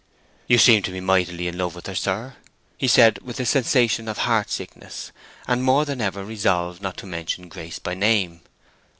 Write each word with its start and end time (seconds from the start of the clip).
"You 0.47 0.57
seem 0.57 0.81
to 0.81 0.91
be 0.91 0.99
mightily 0.99 1.47
in 1.47 1.59
love 1.59 1.75
with 1.75 1.85
her, 1.85 1.93
sir," 1.93 2.33
he 2.75 2.87
said, 2.87 3.19
with 3.21 3.39
a 3.39 3.45
sensation 3.45 4.07
of 4.07 4.17
heart 4.17 4.49
sickness, 4.49 5.11
and 5.47 5.61
more 5.63 5.85
than 5.85 6.01
ever 6.01 6.25
resolved 6.25 6.81
not 6.81 6.97
to 6.97 7.05
mention 7.05 7.47
Grace 7.49 7.77
by 7.77 7.93
name. 7.93 8.41